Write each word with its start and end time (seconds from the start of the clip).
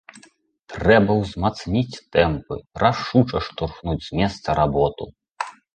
Трэба 0.73 1.17
ўзмацніць 1.19 2.01
тэмпы, 2.17 2.55
рашуча 2.87 3.45
штурхнуць 3.47 4.03
з 4.11 4.23
месца 4.23 4.47
работу. 4.65 5.03